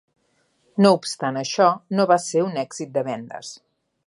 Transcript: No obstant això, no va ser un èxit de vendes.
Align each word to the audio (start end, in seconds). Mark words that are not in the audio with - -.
No 0.85 0.91
obstant 0.97 1.37
això, 1.43 1.69
no 1.99 2.09
va 2.13 2.21
ser 2.27 2.45
un 2.49 2.61
èxit 2.67 2.95
de 2.97 3.09
vendes. 3.11 3.55